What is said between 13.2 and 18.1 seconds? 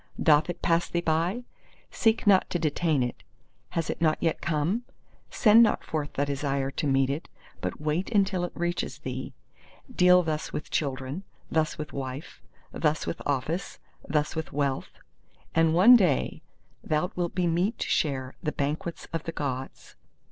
office, thus with wealth—and one day thou wilt be meet to